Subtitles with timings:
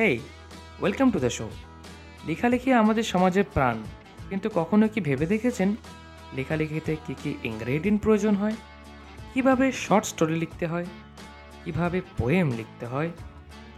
[0.00, 0.18] Hey
[0.80, 1.50] welcome to the show
[2.26, 3.82] লেখালেখি আমাদের সমাজের প্রাণ।
[4.28, 5.76] কিন্তু কখনো কি ভেবে দেখেছেন?
[6.36, 8.52] লেখালেখিতে কী কী ইনগ্রেডিয়েন্ট প্রয়োজন হয়?
[9.34, 10.84] কীভাবে শর্ট স্টোরি লিখতে হয়?
[11.64, 13.10] কীভাবে পোয়েম লিখতে হয়?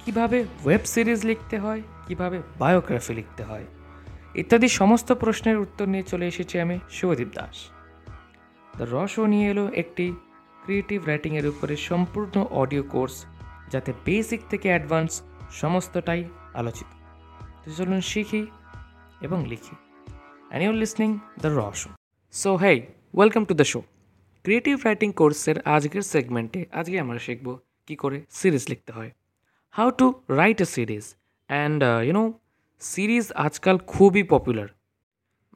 [0.05, 1.83] কীভাবে ওয়েব সিরিজ লিখতে হয়?
[2.09, 3.65] কীভাবে বায়োগ্রাফি লিখতে হয়?
[4.35, 7.69] ইত্যাদি সমস্ত প্রশ্নের উত্তর নিয়ে চলে এসেছি আমি Shubhadip Das.
[8.77, 10.13] The raw show নিয়ে এলো একটি
[10.65, 13.27] ক্রিয়েটিভ রাইটিংয়ের উপরে সম্পূর্ণ অডিও কোর্স
[13.73, 15.23] যাতে বেসিক থেকে অ্যাডভান্স
[15.61, 16.21] সমস্তটাই
[16.61, 16.89] আলোচিত।
[17.63, 18.43] তো চলুন শিখি
[19.27, 21.11] এবং লিখি। And your listening
[21.43, 21.91] the raw show
[22.35, 22.77] so hey
[23.17, 23.81] welcome to the show
[24.45, 27.47] creative writing কোর্সের আজকের সেগমেন্টে আজকে আমরা শিখব
[27.87, 29.11] কী করে সিরিজ লিখতে হয়।
[29.75, 30.07] How to
[30.41, 31.05] write a series
[31.51, 32.25] and you know
[32.81, 34.69] series আজকাল খুবই পপুলার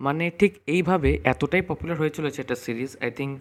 [0.01, 3.33] মানে ঠিক এইভাবে এতটাই পপুলার হয়ে চলেছে এটা সিরিজ আই থিঙ্ক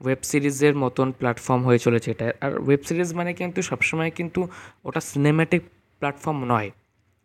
[0.00, 4.40] ওয়েব সিরিজের মতন প্ল্যাটফর্ম হয়ে চলেছে এটা। আর ওয়েব সিরিজ মানে কিন্তু সবসময় কিন্তু
[4.84, 5.62] ওটা সিনেম্যাটিক
[5.98, 6.68] প্ল্যাটফর্ম নয়।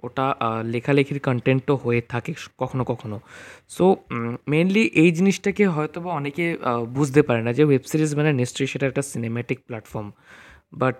[0.04, 0.26] ওটা
[0.74, 3.18] লেখালেখির কন্টেন্টও হয়ে থাকে কখনো কখনো।
[3.76, 3.86] সো
[4.54, 6.46] মেনলি এই জিনিসটাকে হয়তো বা অনেকে
[6.98, 10.08] বুঝতে পারে না যে ওয়েব সিরিজ মানে নিশ্চয়ই সেটা একটা cinematic platform
[10.82, 11.00] but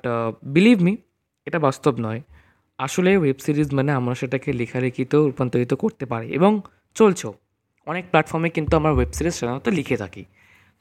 [0.56, 0.94] believe me
[1.48, 2.22] এটা বাস্তব নয়।
[2.80, 6.52] আসলে ওয়েব সিরিজ মানে আমরা সেটাকে লেখালেখিতেও রূপান্তরিত করতে পারি এবং
[7.00, 7.34] চলছেও।
[7.88, 10.24] অনেক প্ল্যাটফর্মে কিন্তু আমরা ওয়েব সিরিজ সাধারণত লিখে থাকি।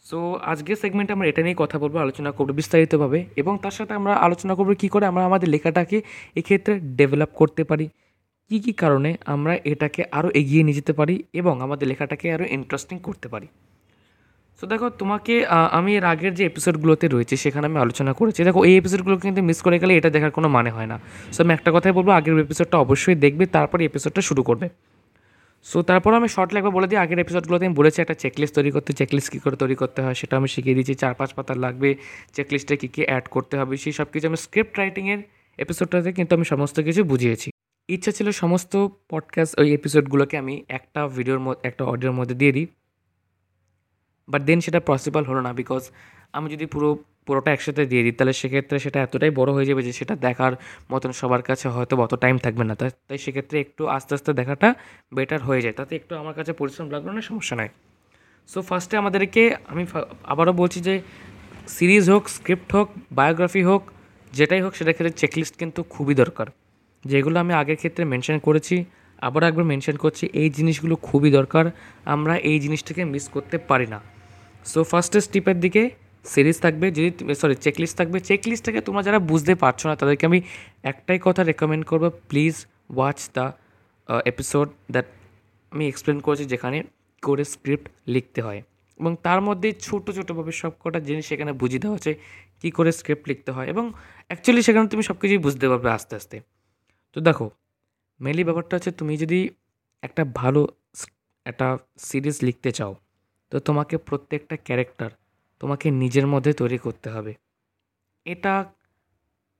[0.07, 0.19] সো
[0.53, 4.53] আজকের সেগমেন্টে আমরা এটা নিয়ে কথা বলব, আলোচনা করব বিস্তারিতভাবে এবং তার সাথে আমরা আলোচনা
[4.59, 5.99] করব কী করে আমরা আমাদের লেখাটাকে
[6.41, 7.87] এক্ষেত্রে ডেভেলপ করতে পারি,
[8.51, 12.97] কী কী কারণে আমরা এটাকে আরও এগিয়ে নিয়ে যেতে পারি এবং আমাদের লেখাটাকে আরও ইন্টারেস্টিং
[13.07, 13.49] করতে পারি।
[14.59, 15.35] সো দেখো তোমাকে
[15.79, 19.59] আমি এর আগের যে এপিসোডগুলোতে রয়েছে সেখানে আমি আলোচনা করেছি। দেখো এই এপিসোডগুলো কিন্তু মিস
[19.67, 20.97] করে গেলে এটা দেখার কোনো মানে হয় না।
[21.35, 24.67] সো আমি একটা কথাই বলব, আগের এপিসোডটা অবশ্যই দেখবে, তারপরে এপিসোডটা শুরু করবে।
[25.63, 28.93] সো তারপর আমি শর্ট লাগবে বলে দিই, আগের এপিসোডগুলোতে আমি বলেছি একটা চেকলিস্ট তৈরি করতে
[28.93, 31.95] চেকলিস্ট কী করে তৈরি করতে হয় সেটা আমি শিখিয়ে দিয়েছি। চার, পাঁচ পাতার লাগবে
[32.33, 35.21] চেকলিস্টে কী কী অ্যাড করতে হবে, সেই সব কিছু আমি স্ক্রিপ্ট রাইটিংয়ের
[35.59, 37.51] এপিসোডটাতে কিন্তু আমি সমস্ত কিছু বুঝিয়েছি।
[37.89, 38.73] ইচ্ছা ছিল সমস্ত
[39.09, 42.67] পডকাস্ট ওই এপিসোডগুলোকে আমি একটা ভিডিওর মধ্যে, একটা অডিওর মধ্যে দিয়ে দিই।
[44.29, 45.83] বাট দেন সেটা পসিবল হলো না বিকজ
[46.33, 46.89] আমি যদি পুরো
[47.27, 50.53] পুরোটা একসাথে দিয়ে দিই, তাহলে সেক্ষেত্রে সেটা এতটাই বড় হয়ে যাবে যে সেটা দেখার
[50.93, 54.69] মতন সবার কাছে হয়তো অত টাইম থাকবে না। তাই সেক্ষেত্রে একটু আস্তে আস্তে দেখাটা
[55.17, 57.69] বেটার হয়ে যায়। তাতে একটু আমার কাছে পরিশ্রম লাগল না, সমস্যা নাই।
[58.49, 59.83] সো ফার্স্টে আমাদেরকে আমি
[60.33, 60.95] আবারও বলছি যে
[61.77, 62.89] সিরিজ হোক স্ক্রিপ্ট হোক
[63.19, 63.83] বায়োগ্রাফি হোক,
[64.33, 66.47] যেটাই হোক সেটা ক্ষেত্রে চেকলিস্ট কিন্তু খুবই দরকার।
[67.05, 68.77] যেগুলো আমি আগের ক্ষেত্রে মেনশন করেছি
[69.27, 71.65] আবার একবার মেনশন করছি, এই জিনিসগুলো খুবই দরকার,
[72.15, 73.99] আমরা এই জিনিসটাকে মিস করতে পারি না।
[74.71, 75.83] সো ফার্স্টে স্টিপের দিকে
[76.25, 77.09] সিরিজ থাকবে, যদি
[77.41, 80.39] সরি চেকলিস্ট থাকবে চেকলিস্টটাকে তোমরা যারা বুঝতে পারছ না, তাদেরকে আমি
[80.91, 82.55] একটাই কথা রেকমেন্ড করব please
[82.97, 83.47] watch the
[84.31, 85.07] episode that
[85.73, 86.79] আমি এক্সপ্লেন করেছি যেখানে
[87.23, 88.61] করে স্ক্রিপ্ট লিখতে হয়।
[89.01, 92.13] এবং তার মধ্যে ছোটো ছোটোভাবে সব কটা জিনিস সেখানে বুঝিয়ে দেওয়া হচ্ছে
[92.61, 93.85] কী করে স্ক্রিপ্ট লিখতে হয় এবং
[94.29, 96.37] অ্যাকচুয়ালি সেখানে তুমি সব কিছুই বুঝতে পারবে আস্তে আস্তে।
[97.17, 97.47] তো দেখো
[98.21, 99.39] মেনলি ব্যাপারটা হচ্ছে তুমি যদি
[100.03, 100.61] একটা ভালো
[101.47, 101.67] একটা
[102.09, 102.93] সিরিজ লিখতে চাও,
[103.53, 105.11] তো তোমাকে প্রত্যেকটা ক্যারেক্টার
[105.63, 107.33] তোমাকে নিজের মধ্যে তৈরি করতে হবে।
[108.27, 108.53] এটা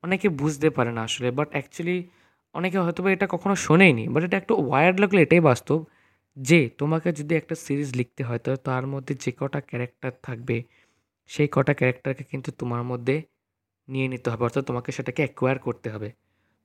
[0.05, 1.97] অনেকে বুঝতে পারে না আসলে বাট অ্যাকচুয়ালি
[2.55, 5.79] অনেকে হয়তো এটা কখনো শোনেইনি বাট এটা একটু ওয়ার্ড লাগলে এটাই বাস্তব
[6.37, 10.57] যে তোমাকে যদি একটা সিরিজ লিখতে হয়, তো তার মধ্যে যে কটা ক্যারেক্টার থাকবে,
[11.31, 13.17] সেই কটা ক্যারেক্টারকে কিন্তু তোমার মধ্যে
[13.89, 16.09] নিয়ে নিতে হবে, অর্থাৎ তোমাকে সেটাকে অ্যাকোয়ার করতে হবে।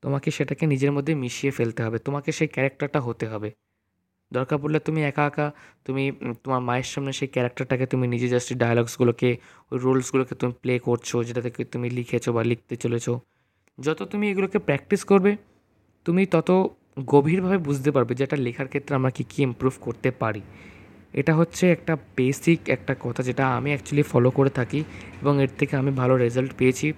[0.04, 3.50] তোমাকে সেটাকে নিজের মধ্যে মিশিয়ে ফেলতে হবে, তোমাকে সেই ক্যারেক্টারটা হতে হবে।
[4.32, 5.52] দরকার পড়লে তুমি একা একা
[5.86, 6.12] তুমি
[6.44, 9.38] তোমার মায়ের সামনে সেই ক্যারেক্টারটাকে তুমি নিজে জাস্ট ডায়লগসগুলোকে
[9.72, 13.20] ওই রোলসগুলোকে তুমি প্লে করছ যেটা থেকে তুমি লিখেছো বা লিখতে চলেছো।
[13.78, 15.38] যত তুমি এগুলোকে প্র্যাকটিস করবে,
[16.06, 16.50] তুমি তত
[17.06, 20.42] গভীরভাবে বুঝতে পারবে যে এটা লেখার ক্ষেত্রে আমরা কী কী ইম্প্রুভ করতে পারি।
[21.14, 24.84] এটা হচ্ছে একটা বেসিক একটা কথা যেটা আমি অ্যাকচুয়ালি ফলো করে থাকি
[25.22, 26.94] এবং এর থেকে আমি ভালো রেজাল্ট পেয়েছি।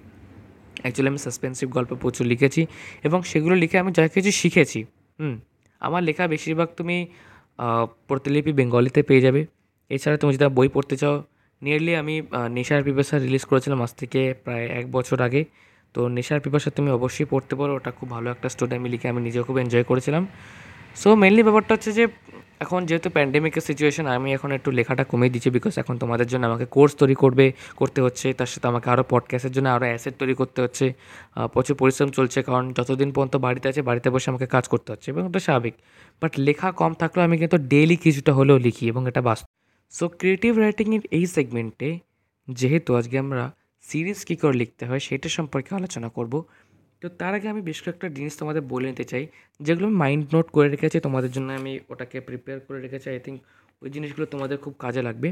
[0.81, 2.61] অ্যাকচুয়ালি আমি সাসপেন্সিভ গল্প প্রচুর লিখেছি
[3.03, 4.83] এবং সেগুলো লিখে আমি যা কিছু শিখেছি,
[5.19, 5.39] হুম।
[5.87, 6.97] আমার লেখা বেশিরভাগ তুমি
[8.09, 9.41] প্রতিলিপি বেঙ্গলিতে পেয়ে যাবে।
[9.95, 11.15] এছাড়া তুমি যদি বই পড়তে চাও
[11.61, 12.15] নিয়ারলি আমি
[12.57, 15.41] নেশার পিপাসা রিলিজ করেছিলাম আজ থেকে প্রায় এক বছর আগে।
[15.95, 19.21] তো নেশার পিপাসা তুমি অবশ্যই পড়তে পারো, ওটা খুব ভালো একটা স্টোরি আমি লিখে আমি
[19.27, 20.23] নিজেও খুব এনজয় করেছিলাম।
[21.01, 22.03] সো মেনলি ব্যাপারটা হচ্ছে যে
[22.63, 26.65] এখন যেহেতু প্যান্ডেমিকের সিচুয়েশন আমি এখন একটু লেখাটা কমিয়ে দিচ্ছি বিকজ এখন তোমাদের জন্য আমাকে
[26.75, 27.45] কোর্স তৈরি করবে,
[27.79, 30.85] করতে হচ্ছে। তার সাথে আমাকে আরও পডকাস্টের জন্য আরও অ্যাসেট তৈরি করতে হচ্ছে।
[31.53, 35.21] প্রচুর পরিশ্রম চলছে কারণ যতদিন পর্যন্ত বাড়িতে আছে, বাড়িতে বসে আমাকে কাজ করতে হচ্ছে এবং
[35.29, 35.75] এটা স্বাভাবিক।
[36.21, 39.47] বাট লেখা কম থাকলেও আমি কিন্তু ডেইলি কিছুটা হলেও লিখি এবং এটা বাস্তব।
[39.97, 41.89] সো ক্রিয়েটিভ রাইটিংয়ের এই সেগমেন্টে
[42.47, 43.43] যেহেতু আজকে আমরা
[43.83, 46.33] সিরিজ কী করে লিখতে হয়, সেটা সম্পর্কে আলোচনা করব।
[47.01, 49.23] তো তার আগে আমি বেশ কয়েকটা জিনিস তোমাদের বলে নিতে চাই,
[49.65, 53.37] যেগুলো আমি মাইন্ড নোট করে রেখেছি, তোমাদের জন্য আমি ওটাকে প্রিপেয়ার করে রেখেছি আই থিঙ্ক
[53.81, 55.29] ওই জিনিসগুলো তোমাদের খুব কাজে লাগবে।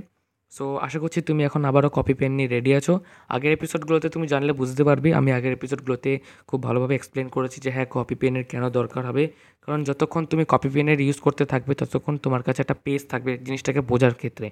[0.52, 2.94] সো আশা করছি তুমি এখন আবারও কপি পেন নিয়ে রেডি আছো।
[3.36, 6.12] আগের এপিসোডগুলোতে তুমি জানলে বুঝতে পারবে, আমি আগের এপিসোডগুলোতে
[6.50, 9.24] খুব ভালোভাবে এক্সপ্লেন করেছি যে হ্যাঁ কপি পেনের কেন দরকার হবে।
[9.64, 13.82] কারণ যতক্ষণ তুমি কপি পেনের ইউজ করতে থাকবে, ততক্ষণ তোমার কাছে একটা পেজ থাকবে জিনিসটাকে
[13.90, 14.48] বোঝার ক্ষেত্রে।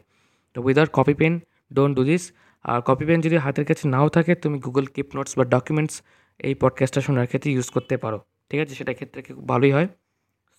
[0.56, 1.34] তো without copy pen
[1.76, 2.24] don't do this
[2.66, 5.96] R copy pen যদি হাতের কাছে নাও থাকে, তুমি গুগল কিপ নোটস বা ডকুমেন্টস
[6.40, 8.76] এই পডকাস্টটা শোনার ক্ষেত্রে ইউজ করতে পারো। ঠিক আছে?
[8.76, 9.88] সেটা ক্ষেত্রে খুব ভালোই হয়।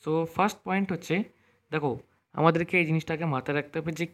[0.04, 1.22] সো ফার্স্ট পয়েন্ট হচ্ছে,
[1.70, 1.98] দেখো,
[2.32, 4.06] আমাদেরকে এই জিনিসটাকে মাথায় রাখতে হবে যে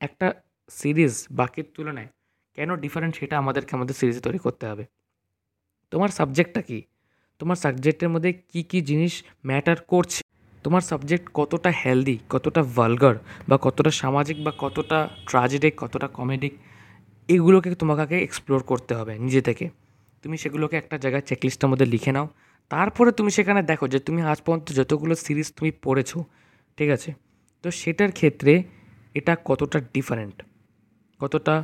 [0.00, 0.34] একটা
[0.70, 2.06] সিরিজ বাকির তুলনায়
[2.54, 4.84] কেন ডিফারেন্ট সেটা আমাদেরকে আমাদের সিরিজে তৈরি করতে হবে।
[5.90, 6.82] তোমার সাবজেক্টটা কি?
[7.38, 10.22] তোমার সাবজেক্টের মধ্যে কি কি জিনিস ম্যাটার করছে?
[10.62, 13.14] তোমার সাবজেক্ট কতটা হেলদি কতটা ভালগার
[13.48, 16.54] বা কতটা সামাজিক বা কতটা ট্রাজেডিক কতটা কমেডিক
[17.28, 19.70] এগুলোকে তোমাকে এক্সপ্লোর করতে হবে নিজে থেকে।
[20.22, 22.26] তুমি সেগুলোকে একটা জায়গায় চেকলিস্টের মধ্যে লিখে নাও।
[22.70, 26.18] তারপরে তুমি সেখানে দেখো যে তুমি আজ পর্যন্ত যতগুলো সিরিজ তুমি পড়েছো,
[26.78, 27.10] ঠিক আছে?
[27.64, 28.52] তো সেটার ক্ষেত্রে
[29.18, 30.36] এটা কতটা ডিফারেন্ট
[31.20, 31.54] কতটা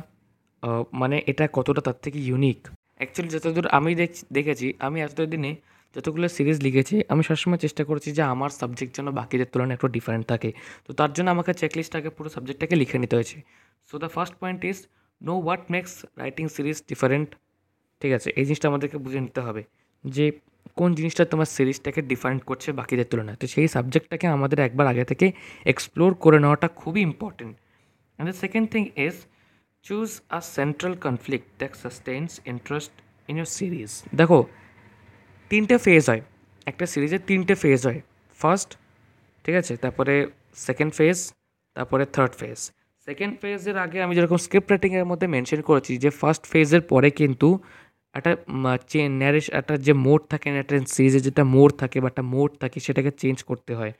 [1.01, 2.59] মানে এটা কতটা তার থেকে ইউনিক
[2.99, 3.91] অ্যাকচুয়ালি যতদূর আমি
[4.37, 5.51] দেখেছি, আমি এতদিনে
[5.95, 10.25] যতগুলো সিরিজ লিখেছি, আমি সবসময় চেষ্টা করেছি যে আমার সাবজেক্ট যেন বাকিদের তুলনায় একটু ডিফারেন্ট
[10.31, 10.49] থাকে।
[10.85, 13.37] তো তার জন্য আমাকে চেকলিস্টটাকে পুরো সাবজেক্টটাকে লিখে নিতে হয়েছে।
[13.89, 14.77] So the first point is
[15.21, 15.91] know what makes
[16.21, 17.29] writing series different
[18.05, 19.61] ঠিক আছে, এই জিনিসটা আমাদেরকে বুঝে নিতে হবে
[20.03, 20.25] যে
[20.79, 25.27] কোন জিনিসটা তোমার সিরিজটাকে ডিফারেন্ট করছে বাকিদের তুলনায়। তো সেই সাবজেক্টটাকে আমাদের একবার আগে থেকে
[25.73, 29.15] এক্সপ্লোর করে নেওয়াটা খুবই important and the second thing is
[29.85, 32.93] choose a central conflict that sustains interest
[33.29, 34.39] in your series দেখো,
[35.51, 36.21] তিনটে ফেজ হয়।
[36.71, 37.99] একটা সিরিজের তিনটে ফেজ হয়।
[38.39, 38.69] ফার্স্ট
[39.45, 40.13] ঠিক আছে, তারপরে
[40.67, 41.17] সেকেন্ড ফেজ
[41.75, 42.59] তারপরে থার্ড ফেজ
[43.07, 47.49] সেকেন্ড ফেজের আগে আমি যেরকম স্ক্রিপ্ট রাইটিংয়ের মধ্যে মেনশন করেছি যে ফার্স্ট ফেজের পরে কিন্তু
[48.17, 48.31] একটা
[49.21, 52.77] ন্যারেশ একটা যে মোড থাকে না একটা সিরিজে যেটা মোড থাকে বা একটা মোড থাকে,
[52.85, 53.93] সেটাকে চেঞ্জ করতে হয়।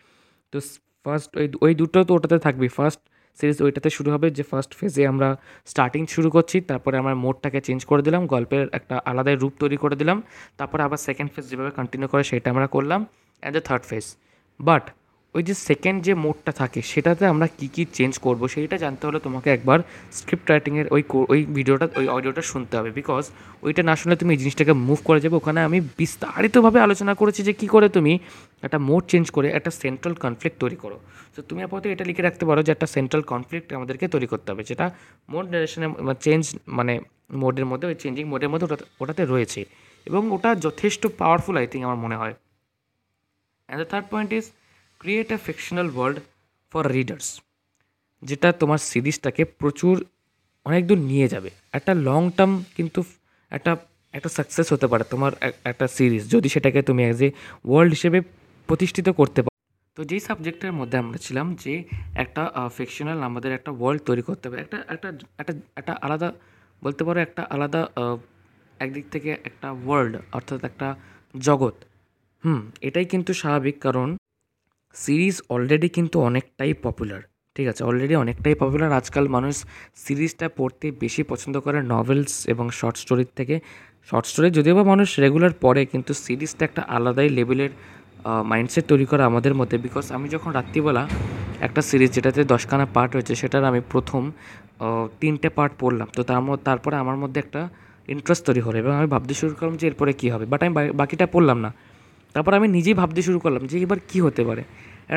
[0.53, 0.57] তো
[1.05, 3.01] ফার্স্ট ওই ওই দুটো তো ওটাতে থাকবে ফার্স্ট
[3.37, 5.27] সিরিজ ওইটাতে শুরু হবে যে ফার্স্ট ফেজে আমরা
[5.71, 9.95] স্টার্টিং শুরু করছি, তারপরে আমার মোডটাকে চেঞ্জ করে দিলাম, গল্পের একটা আলাদাই রূপ তৈরি করে
[10.01, 10.17] দিলাম,
[10.59, 12.99] তারপরে আবার সেকেন্ড ফেজ যেভাবে কন্টিনিউ করে সেটা আমরা করলাম
[13.41, 14.05] and the third phase
[14.59, 14.85] but
[15.35, 19.19] ওই যে সেকেন্ড যে মোডটা থাকে, সেটাতে আমরা কী কী চেঞ্জ করব, সেইটা জানতে হলে
[19.27, 19.79] তোমাকে একবার
[20.19, 21.01] স্ক্রিপ্ট রাইটিংয়ের ওই
[21.33, 23.23] ওই ভিডিওটা ওই অডিওটা শুনতে হবে। বিকজ
[23.65, 27.53] ওইটা না শুনলে তুমি এই জিনিসটাকে মুভ করে যাবে। ওখানে আমি বিস্তারিতভাবে আলোচনা করেছি যে
[27.59, 28.13] কী করে তুমি
[28.65, 30.97] একটা মোড চেঞ্জ করে একটা সেন্ট্রাল কনফ্লিক্ট তৈরি করো।
[31.35, 34.63] তো তুমি আপাতত এটা লিখে রাখতে পারো যে একটা সেন্ট্রাল কনফ্লিক্ট আমাদেরকে তৈরি করতে হবে,
[34.69, 34.85] যেটা
[35.33, 35.87] মোড ডাইরেকশনে
[36.25, 36.43] চেঞ্জ
[36.77, 36.93] মানে
[37.43, 39.61] মোডের মধ্যে, ওই চেঞ্জিং মোডের মধ্যে ওটা, ওটাতে রয়েছে।
[40.09, 42.33] এবং ওটা যথেষ্ট পাওয়ারফুল আই থিঙ্ক আমার মনে হয়।
[43.67, 44.45] And the third point is
[45.05, 46.17] create a fictional world
[46.71, 47.27] for readers
[48.23, 49.95] যেটা তোমার সিরিজটাকে প্রচুর
[50.65, 52.99] অনেক দূর নিয়ে যাবে। একটা লং টার্ম কিন্তু
[53.51, 53.71] একটা
[54.13, 55.31] একটা সাকসেস হতে পারে তোমার
[55.71, 57.29] একটা সিরিজ, যদি সেটাকে তুমি অ্যাজ এ
[57.69, 58.19] ওয়ার্ল্ড হিসেবে
[58.69, 59.57] প্রতিষ্ঠিত করতে পারো।
[59.97, 61.73] তো যেই সাবজেক্টের মধ্যে আমরা ছিলাম, যে
[62.23, 62.41] একটা
[62.77, 65.07] ফিকশনাল আমাদের একটা ওয়ার্ল্ড তৈরি করতে হবে, একটা একটা
[65.41, 66.29] একটা একটা আলাদা
[66.83, 67.81] বলতে পারো একটা আলাদা
[68.83, 70.87] একদিক থেকে একটা ওয়ার্ল্ড অর্থাৎ একটা
[71.47, 71.75] জগৎ।
[72.43, 74.09] হুম, এটাই কিন্তু স্বাভাবিক কারণ
[75.03, 77.21] সিরিজ অলরেডি কিন্তু অনেকটাই পপুলার,
[77.55, 77.81] ঠিক আছে?
[77.89, 79.55] অলরেডি অনেকটাই পপুলার। আজকাল মানুষ
[80.05, 83.55] সিরিজটা পড়তে বেশি পছন্দ করে নভেলস এবং শর্ট স্টোরির থেকে।
[84.09, 87.71] শর্ট স্টোরি যদিও বা মানুষ রেগুলার পড়ে, কিন্তু সিরিজটা একটা আলাদাই লেভেলের
[88.51, 91.03] মাইন্ডসেট তৈরি করা আমাদের মধ্যে। বিকজ আমি যখন রাত্রিবেলা
[91.67, 94.21] একটা সিরিজ যেটাতে দশখানা পার্ট হয়েছে, সেটার আমি প্রথম
[95.21, 97.61] তিনটে পার্ট পড়লাম। তো তার তারপরে আমার মধ্যে একটা
[98.13, 100.45] ইন্টারেস্ট তৈরি হলো এবং আমি ভাবতে শুরু করলাম যে এরপরে কী হবে?
[100.51, 101.69] বাট আমি বাকিটা পড়লাম না।
[102.35, 104.63] তারপর আমি নিজেই ভাবতে শুরু করলাম যে এবার কী হতে পারে।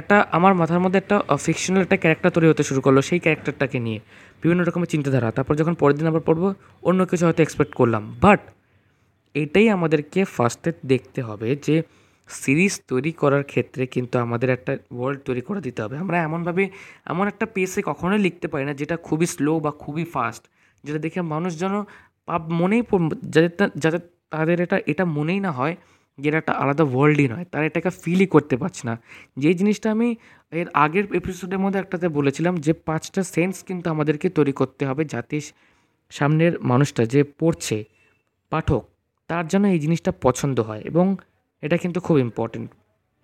[0.00, 4.00] একটা আমার মাথার মধ্যে একটা ফিকশনাল একটা ক্যারেক্টার তৈরি হতে শুরু করল সেই ক্যারেক্টারটাকে নিয়ে।
[4.42, 6.42] বিভিন্ন রকমের চিন্তাধারা। তারপর যখন পরের দিন আবার পড়ব,
[6.88, 8.40] অন্য কিছু হয়তো এক্সপেক্ট করলাম। বাট
[9.34, 11.76] এটাই আমাদেরকে ফার্স্টে দেখতে হবে যে
[12.28, 16.64] সিরিজ তৈরি করার ক্ষেত্রে কিন্তু আমাদের একটা ওয়ার্ল্ড তৈরি করে দিতে হবে। আমরা এমনভাবে,
[17.06, 20.42] এমন একটা পেসে কখনোই লিখতে পারি না যেটা খুবই স্লো বা খুবই ফাস্ট
[20.84, 21.74] যেটা দেখে মানুষ যেন
[22.26, 22.82] পাপ মনেই
[23.28, 25.74] যাদের যাদের তাদের এটা এটা মনেই না হয়
[26.18, 28.94] যেটা একটা আলাদা ওয়ার্ল্ডই নয়, তারা এটাকে ফিলই করতে পারছে না।
[29.36, 30.08] যেই জিনিসটা আমি
[30.52, 35.40] এর আগের এপিসোডের মধ্যে একটাতে বলেছিলাম যে পাঁচটা সেন্স কিন্তু আমাদেরকে তৈরি করতে হবে যাতে
[36.10, 37.84] সামনের মানুষটা যে পড়ছে,
[38.52, 38.82] পাঠক,
[39.30, 41.16] তার জন্য এই জিনিসটা পছন্দ হয় এবং
[41.62, 42.68] এটা কিন্তু খুব ইম্পর্টেন্ট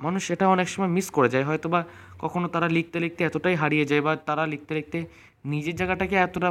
[0.01, 1.81] মানুষ এটা অনেক সময় মিস করে যায় হয়তো বা
[2.19, 4.99] কখনো তারা লিখতে লিখতে এতটাই হারিয়ে যায় বা তারা লিখতে লিখতে
[5.45, 6.49] নিজের জায়গাটাকে এতটা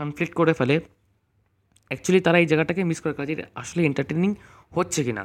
[0.00, 0.76] কনফ্লিক্ট করে ফেলে।
[1.90, 4.34] অ্যাকচুয়ালি তারা এই জায়গাটাকে মিস করে কাজে আসলে এন্টারটেনিং
[4.70, 5.24] হচ্ছে কি না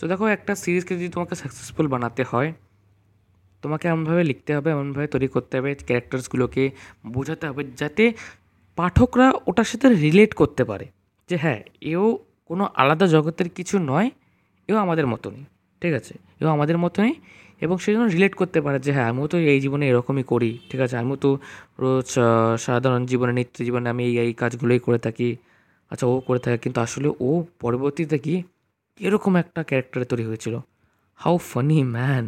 [0.00, 2.50] সো দেখো, একটা সিরিজকে যদি তোমাকে সাকসেসফুল বানাতে হয়,
[3.62, 6.64] তোমাকে এমনভাবে লিখতে হবে, এমনভাবে তৈরি করতে হবে ক্যারেক্টার্সগুলোকে
[7.14, 8.04] বোঝাতে হবে, যাতে
[8.78, 10.86] পাঠকরা ওটার সাথে রিলেট করতে পারে।
[11.28, 11.60] যে হ্যাঁ
[11.92, 12.04] এও
[12.50, 14.08] কোনো আলাদা জগতের কিছু নয়,
[14.68, 15.44] এও আমাদের মতনই,
[15.82, 16.14] ঠিক আছে?
[16.40, 17.14] এও আমাদের মতনই,
[17.64, 20.80] এবং সে জন্য রিলেট করতে পারে যে হ্যাঁ আমিও তো এই জীবনে এরকমই করি, ঠিক
[20.84, 20.96] আছে?
[21.02, 21.30] আমিও তো
[21.82, 22.10] রোজ
[22.64, 25.28] সাধারণ জীবনে, নিত্য জীবনে আমি এই এই কাজগুলোই করে থাকি
[25.90, 27.30] আচ্ছা ও করে থাকে, কিন্তু আসলে ও
[27.62, 28.36] পরবর্তীতে কি
[29.00, 30.54] এরকম একটা ক্যারেক্টার তৈরি হয়েছিল।
[31.20, 32.24] How funny man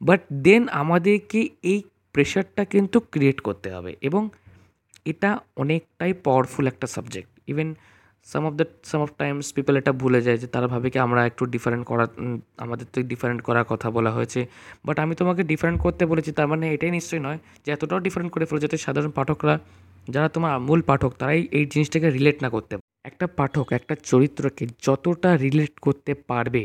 [0.00, 1.40] but then আমাদেরকে
[1.72, 1.78] এই
[2.14, 4.22] প্রেশারটা কিন্তু ক্রিয়েট করতে হবে এবং
[5.10, 7.68] এটা অনেকটাই পাওয়ারফুল একটা subject even
[8.26, 11.20] some of the some of times people এটা ভুলে যায় যে তারা ভাবে কি আমরা
[11.26, 12.04] একটু ডিফারেন্ট করা
[12.64, 14.40] আমাদের তো ডিফারেন্ট করার কথা বলা হয়েছে।
[14.84, 18.44] বাট আমি তোমাকে ডিফারেন্ট করতে বলেছি, তার মানে এটাই নিশ্চয়ই নয় যে এতটাও ডিফারেন্ট করে
[18.48, 19.54] ফেলো যাতে সাধারণ পাঠকরা
[20.14, 22.72] যারা তোমার মূল পাঠক, তারাই এই জিনিসটাকে রিলেট না করতে
[23.10, 26.62] একটা পাঠক, একটা চরিত্রকে যতটা রিলেট করতে পারবে,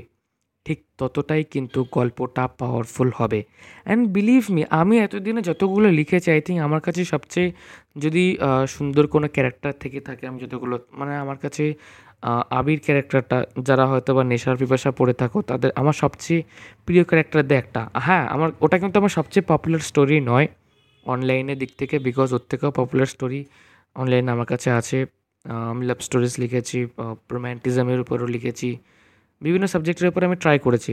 [0.65, 3.39] ঠিক ততটাই কিন্তু গল্পটা পাওয়ারফুল হবে।
[3.86, 7.50] অ্যান্ড বিলিভ মি আমি এতদিনে যতগুলো লিখেছি আই থিঙ্ক আমার কাছে সবচেয়ে
[8.03, 8.24] যদি
[8.75, 11.63] সুন্দর কোনো ক্যারেক্টার থেকে থাকে, আমি যতগুলো মানে আমার কাছে
[12.60, 16.41] আবির ক্যারেক্টারটা যারা হয়তো বা নেশার পিপাসা পড়ে থাকো, তাদের আমার সবচেয়ে
[16.86, 20.48] প্রিয় ক্যারেক্টার দিয়ে একটা। হ্যাঁ আমার, ওটা কিন্তু আমার সবচেয়ে পপুলার স্টোরি নয়।
[21.13, 23.41] অনলাইনের দিক থেকে বিকজ ওর থেকেও পপুলার স্টোরি
[23.96, 24.98] অনলাইনে আমার কাছে আছে।
[25.72, 26.77] আমি লাভ স্টোরিজ লিখেছি
[27.34, 28.70] রোম্যান্টিজমের উপরও লিখেছি,
[29.41, 30.91] বিভিন্ন সাবজেক্টের উপরে আমি ট্রাই করেছি।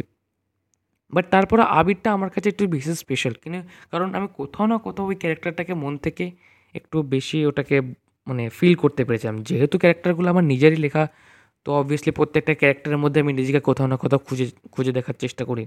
[1.12, 3.60] বাট তারপরে আবিরটা আমার কাছে একটু বেশি স্পেশাল কিন্তু
[3.92, 6.24] কারণ আমি কোথাও না কোথাও ওই ক্যারেক্টারটাকে মন থেকে
[6.74, 7.76] একটু বেশি ওটাকে
[8.26, 11.04] মানে ফিল করতে পেরেছিলাম যেহেতু ক্যারেক্টারগুলো আমার নিজেরই লেখা,
[11.66, 15.64] তো অবভিয়াসলি প্রত্যেকটা ক্যারেক্টারের মধ্যে আমি নিজেকে কোথাও না কোথাও খুঁজে খুঁজে দেখার চেষ্টা করি।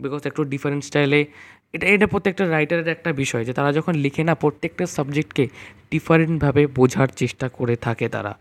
[0.00, 1.26] বিকজ একটু ডিফারেন্ট স্টাইলে
[1.72, 5.48] এটা এটা প্রত্যেকটা রাইটারের একটা বিষয় যে তারা যখন লিখে না প্রত্যেকটা সাবজেক্টকে
[5.90, 8.36] ডিফারেন্টভাবে বোঝার চেষ্টা করে থাকে তারা।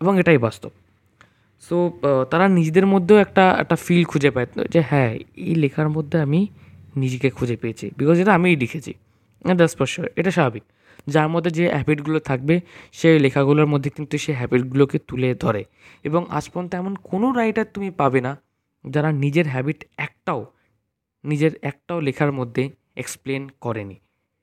[0.00, 0.70] এবং এটাই বাস্তব।
[1.60, 1.92] সো
[2.30, 6.46] তারা নিজেদের মধ্যেও একটা একটা ফিল খুঁজে পায় যে হ্যাঁ এই লেখার মধ্যে আমি
[6.96, 8.94] নিজেকে খুঁজে পেয়েছি। বিকজ এটা আমিই লিখেছি।
[9.54, 10.62] দ্যাটস ফর এটা স্বাভাবিক।
[11.06, 12.60] যার মধ্যে যে হ্যাবিটগুলো থাকবে,
[12.92, 15.64] সেই লেখাগুলোর মধ্যে কিন্তু সেই হ্যাবিটগুলোকে তুলে ধরে।
[16.04, 18.36] এবং আজ পর্যন্ত এমন কোনো রাইটার তুমি পাবে না
[18.90, 20.46] যারা নিজের হ্যাবিট একটাও
[21.24, 23.96] নিজের একটাও লেখার মধ্যে এক্সপ্লেন করেনি।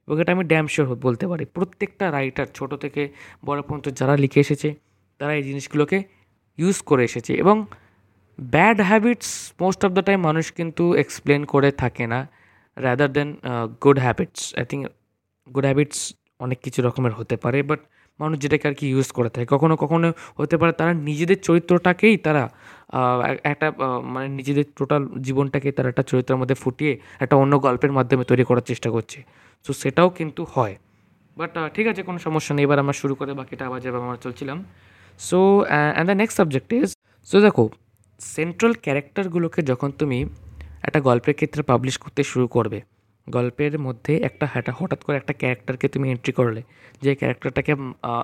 [0.07, 3.09] এবং এটা আমি ড্যাম শিওর বলতে পারি। প্রত্যেকটা রাইটার ছোট থেকে
[3.45, 4.75] বড় পর্যন্ত যারা লিখে এসেছে,
[5.17, 6.03] তারা এই জিনিসগুলোকে
[6.57, 7.65] ইউজ করে এসেছে। এবং
[8.41, 12.27] bad habits most of the time মানুষ কিন্তু এক্সপ্লেন করে থাকে না
[12.75, 13.35] rather than
[13.83, 14.87] good habits I think
[15.53, 17.79] good habits অনেক কিছু রকমের হতে পারে বাট
[18.19, 20.07] মানুষ যেটাকে আর কি ইউজ করে থাকে। কখনো কখনো
[20.39, 22.43] হতে পারে তারা নিজেদের চরিত্রটাকেই তারা
[23.51, 23.67] একটা
[24.13, 26.93] মানে নিজেদের টোটাল জীবনটাকে তারা একটা চরিত্রের মধ্যে ফুটিয়ে
[27.23, 29.19] একটা অন্য গল্পের মাধ্যমে তৈরি করার চেষ্টা করছে।
[29.65, 30.75] সো সেটাও কিন্তু হয়।
[31.37, 34.57] বাট ঠিক আছে, কোনো সমস্যা নেই। এবার আমরা শুরু করে বাকিটা আবার যেভাবে আমরা চলছিলাম।
[35.19, 36.89] So and the next subject is
[37.27, 37.63] so দেখো
[38.19, 40.19] সেন্ট্রাল ক্যারেক্টারগুলোকে যখন তুমি
[40.87, 42.79] একটা গল্পের ক্ষেত্রে পাবলিশ করতে শুরু করবে
[43.27, 46.61] গল্পের মধ্যে একটা হ্যাটা, হঠাৎ করে একটা ক্যারেক্টারকে তুমি এন্ট্রি করলে,
[47.03, 47.71] যে ক্যারেক্টারটাকে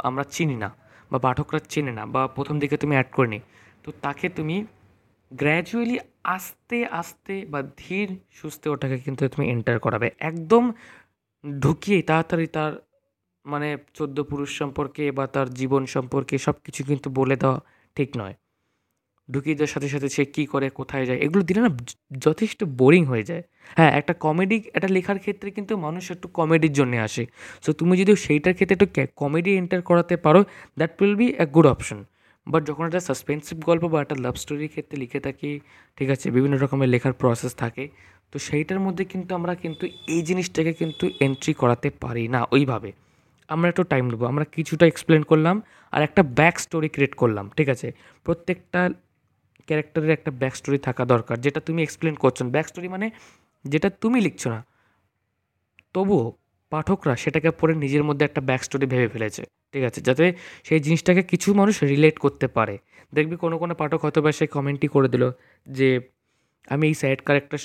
[0.09, 0.69] আমরা চিনি না
[1.11, 3.39] বা পাঠকরা চেনে না বা প্রথম দিকে তুমি অ্যাড করে নি
[3.85, 4.55] তো তাকে তুমি
[5.31, 5.97] গ্র্যাজুয়ালি
[6.35, 10.63] আস্তে আস্তে বা ধীর সুস্থে ওটাকে কিন্তু তুমি এন্টার করাবে। একদম
[11.43, 12.71] ঢুকিয়ে তাড়াতাড়ি তার
[13.45, 13.67] মানে
[13.97, 17.57] চোদ্দ পুরুষ সম্পর্কে বা তার জীবন সম্পর্কে সব কিছু কিন্তু বলে দেওয়া
[17.97, 18.35] ঠিক নয়।
[19.33, 21.69] ঢুকিয়ে দেওয়ার সাথে সাথে সে কী করে, কোথায় যায়, এগুলো দিলে না
[22.25, 23.43] যথেষ্ট বোরিং হয়ে যায়।
[23.77, 27.23] হ্যাঁ একটা কমেডি একটা লেখার ক্ষেত্রে কিন্তু মানুষ একটু কমেডির জন্য আসে।
[27.65, 28.87] সো তুমি যদি সেইটার ক্ষেত্রে একটু
[29.21, 30.41] কমেডি এন্টার করাতে পারো
[30.79, 31.99] that will be a good option
[32.47, 35.51] but যখন একটা সাসপেন্সিভ গল্প বা একটা লাভ স্টোরির ক্ষেত্রে লিখে থাকি,
[35.97, 37.83] ঠিক আছে, বিভিন্ন রকমের লেখার প্রসেস থাকে,
[38.31, 42.89] তো সেইটার মধ্যে কিন্তু আমরা কিন্তু এই জিনিসটাকে কিন্তু এন্ট্রি করাতে পারি না ওইভাবে।
[43.49, 45.55] আমরা একটু টাইম নেব, আমরা কিছুটা এক্সপ্লেন করলাম
[45.93, 47.87] আর একটা ব্যাক স্টোরি ক্রিয়েট করলাম, ঠিক আছে।
[48.25, 48.81] প্রত্যেকটা
[49.67, 53.07] ক্যারেক্টারের একটা ব্যাক স্টোরি থাকা দরকার, যেটা তুমি এক্সপ্লেন করছ ব্যাক স্টোরি মানে
[53.65, 54.59] যেটা তুমি লিখছো না।
[55.95, 56.25] তবুও
[56.71, 59.41] পাঠকরা সেটাকে পড়ে নিজের মধ্যে একটা ব্যাক স্টোরি ভেবে ফেলেছে,
[59.73, 59.99] ঠিক আছে?
[60.07, 60.25] যাতে
[60.67, 62.75] সেই জিনিসটাকে কিছু মানুষ রিলেট করতে পারে।
[63.13, 65.23] দেখবি কোনো কোনো পাঠক হয়তো বা সে কমেন্টই করে দিল
[65.67, 65.89] যে,
[66.73, 67.59] আমি এই সাইড ক্যারেক্টার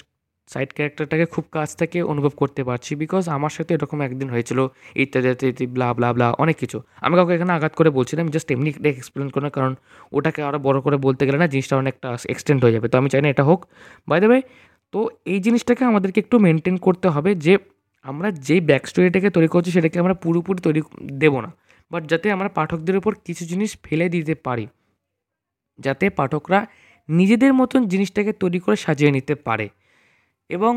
[0.52, 4.58] সাইড ক্যারেক্টারটাকে খুব কাছ থেকে অনুভব করতে পারছি বিকজ আমার সাথে এরকম একদিন হয়েছিল,
[5.02, 8.32] ইত্যাদি ইত্যাদি ব্লা ব্লা ব্লা অনেক কিছু। আমি কাউকে এখানে আঘাত করে বলছি না আমি
[8.36, 9.72] জাস্ট এমনি এক্সপ্লেন করার কারণ
[10.16, 13.20] ওটাকে আরও বড় করে বলতে গেলে না জিনিসটা অনেকটা এক্সটেন্ড হয়ে যাবে। তো আমি চাই
[13.24, 13.60] না এটা হোক।
[14.08, 14.38] বাই দেবে
[14.92, 14.98] তো
[15.32, 17.54] এই জিনিসটাকে আমাদেরকে একটু মেনটেন করতে হবে যে
[18.04, 20.80] আমরা যেই ব্যাক স্টোরিটাকে তৈরি করছি সেটাকে আমরা পুরোপুরি তৈরি
[21.22, 21.50] দেবো না।
[21.90, 24.64] বাট যাতে আমরা পাঠকদের উপর কিছু জিনিস ফেলে দিতে পারি,
[25.78, 26.60] যাতে পাঠকরা
[27.08, 29.66] নিজেদের মতন জিনিসটাকে তৈরি করে সাজিয়ে নিতে পারে।
[30.50, 30.72] এবং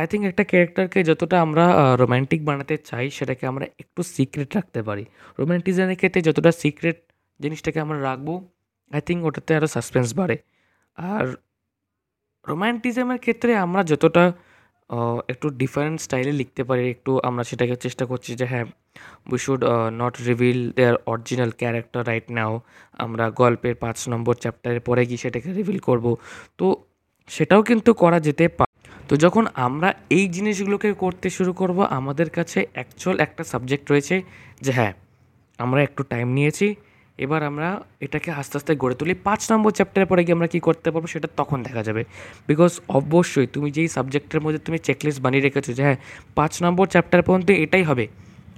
[0.00, 1.64] আই থিঙ্ক একটা ক্যারেক্টারকে যতটা আমরা
[2.00, 5.04] রোম্যান্টিক বানাতে চাই, সেটাকে আমরা একটু সিক্রেট রাখতে পারি।
[5.40, 6.98] রোম্যান্টিজমের ক্ষেত্রে যতটা সিক্রেট
[7.40, 8.28] জিনিসটাকে আমরা রাখব
[8.90, 10.36] আই থিঙ্ক ওটাতে আরও সাসপেন্স বাড়ে।
[10.98, 11.26] আর
[12.44, 14.24] রোম্যান্টিজমের ক্ষেত্রে আমরা যতটা
[15.32, 18.66] একটু ডিফারেন্ট স্টাইলে লিখতে পারি, একটু আমরা সেটাকে চেষ্টা করছি যে হ্যাঁ
[19.32, 19.62] we should
[20.00, 22.52] not reveal their original character right now
[23.04, 26.06] আমরা গল্পের পাঁচ নম্বর চ্যাপ্টারের পরে গিয়ে সেটাকে রিভিল করব।
[26.58, 26.66] তো
[27.30, 28.69] সেটাও কিন্তু করা যেতে পারে
[29.10, 34.16] তো যখন আমরা এই জিনিসগুলোকে করতে শুরু করব, আমাদের কাছে অ্যাকচুয়াল একটা সাবজেক্ট রয়েছে
[34.64, 34.92] যে হ্যাঁ
[35.58, 36.66] আমরা একটু টাইম নিয়েছি,
[37.18, 37.68] এবার আমরা
[38.06, 41.28] এটাকে আস্তে আস্তে গড়ে তুলি। পাঁচ নম্বর চ্যাপ্টারে পরে গিয়ে আমরা কী করতে পারব সেটা
[41.40, 42.02] তখন দেখা যাবে।
[42.48, 45.98] বিকজ অবশ্যই তুমি যেই সাবজেক্টের মধ্যে তুমি চেকলিস্ট বানিয়ে রেখেছো যে হ্যাঁ
[46.38, 48.04] পাঁচ নম্বর চ্যাপ্টার পর্যন্ত এটাই হবে,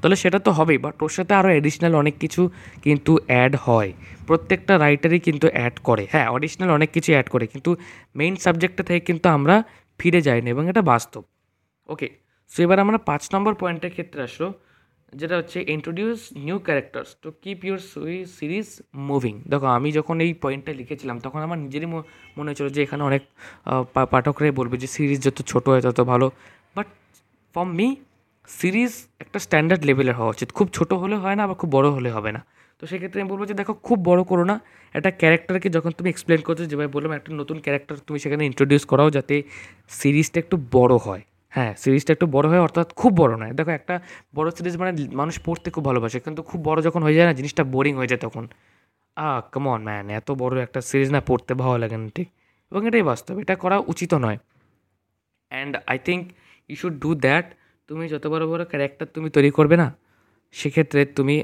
[0.01, 2.43] তাহলে সেটা তো হবেই। বাট ওর সাথে আরও অ্যাডিশনাল অনেক কিছু
[2.85, 3.91] কিন্তু অ্যাড হয়।
[4.29, 7.71] প্রত্যেকটা রাইটারই কিন্তু অ্যাড করে। হ্যাঁ অ্যাডিশনাল অনেক কিছু অ্যাড করে। কিন্তু
[8.19, 9.57] মেইন সাবজেক্টটা থেকে কিন্তু আমরা
[10.01, 11.23] ফিরে যাই না এবং এটা বাস্তব।
[11.93, 12.09] ওকে
[12.53, 14.49] সো এবার আমরা পাঁচ নম্বর পয়েন্টের ক্ষেত্রে আসলো
[15.21, 18.69] যেটা হচ্ছে introduce new characters to keep your সুই সিরিজ
[19.11, 21.89] মুভিং দেখো, আমি যখন এই পয়েন্টটা লিখেছিলাম, তখন আমার নিজেরই
[22.37, 23.23] মনে হয়েছিল যে এখানে অনেক
[24.13, 26.27] পাঠকরাই বলবে যে সিরিজ যত ছোটো হয় তত ভালো।
[26.77, 26.89] বাট
[27.55, 27.89] ফর মি
[28.59, 32.11] সিরিজ একটা স্ট্যান্ডার্ড লেভেলের হওয়া উচিত। খুব ছোটো হলে হয় না, আবার খুব বড় হলে
[32.17, 32.41] হবে না।
[32.83, 34.57] তো সেক্ষেত্রে আমি বলব যে দেখো, খুব বড় করো না।
[34.95, 39.11] একটা ক্যারেক্টারকে যখন তুমি এক্সপ্লেন করছ, যেভাবে বললাম, একটা নতুন ক্যারেক্টার তুমি সেখানে ইন্ট্রোডিউস করাও
[39.11, 39.43] যাতে
[39.89, 43.95] সিরিজটা একটু বড় হয়। হ্যাঁ সিরিজটা একটু বড় হয়, অর্থাৎ খুব বড় নয়। দেখো, একটা
[44.35, 47.65] বড় সিরিজ মানে মানুষ পড়তে খুব ভালোবাসে, কিন্তু খুব বড় যখন হয়ে যায় না, জিনিসটা
[47.65, 48.49] বোরিং হয়ে যায় তখন।
[49.17, 52.29] আ কমন ম্যান এত বড় একটা সিরিজ না, পড়তে ভালো লাগে না, ঠিক?
[52.73, 54.39] এবং এটাই বাস্তব, এটা করা উচিত নয়।
[55.51, 56.23] And I think
[56.71, 57.47] you should do that
[57.89, 59.89] তুমি যত বড় বড় ক্যারেক্টার তুমি তৈরি করবে না
[60.55, 61.35] সেক্ষেত্রে তুমি